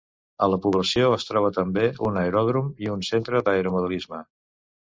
A 0.45 0.47
la 0.53 0.57
població 0.63 1.11
es 1.17 1.25
troba 1.27 1.51
també 1.59 1.83
un 2.09 2.17
aeròdrom 2.23 2.73
i 2.87 2.93
un 2.97 3.07
centre 3.11 3.43
d'aeromodelisme. 3.51 4.25